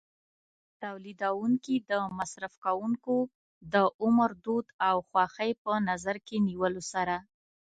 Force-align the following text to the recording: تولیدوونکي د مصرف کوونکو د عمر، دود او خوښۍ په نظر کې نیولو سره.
تولیدوونکي 0.83 1.75
د 1.89 1.91
مصرف 2.17 2.53
کوونکو 2.65 3.15
د 3.73 3.75
عمر، 4.03 4.29
دود 4.45 4.67
او 4.89 4.97
خوښۍ 5.09 5.51
په 5.63 5.73
نظر 5.89 6.15
کې 6.27 6.37
نیولو 6.47 6.83
سره. 6.93 7.15